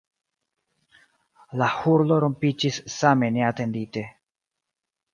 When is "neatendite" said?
3.39-4.09